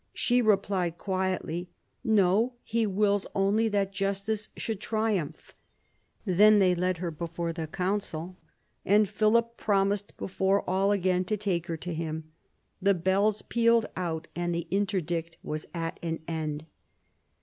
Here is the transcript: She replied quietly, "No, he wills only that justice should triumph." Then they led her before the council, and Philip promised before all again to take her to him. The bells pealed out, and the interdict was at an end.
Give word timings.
She 0.15 0.41
replied 0.41 0.97
quietly, 0.97 1.69
"No, 2.03 2.53
he 2.63 2.87
wills 2.87 3.27
only 3.35 3.67
that 3.67 3.91
justice 3.91 4.49
should 4.57 4.79
triumph." 4.79 5.53
Then 6.25 6.57
they 6.57 6.73
led 6.73 6.97
her 6.97 7.11
before 7.11 7.53
the 7.53 7.67
council, 7.67 8.35
and 8.83 9.07
Philip 9.07 9.57
promised 9.57 10.17
before 10.17 10.67
all 10.67 10.91
again 10.91 11.23
to 11.25 11.37
take 11.37 11.67
her 11.67 11.77
to 11.77 11.93
him. 11.93 12.31
The 12.81 12.95
bells 12.95 13.43
pealed 13.43 13.85
out, 13.95 14.27
and 14.35 14.55
the 14.55 14.65
interdict 14.71 15.37
was 15.43 15.67
at 15.75 15.99
an 16.01 16.21
end. 16.27 16.65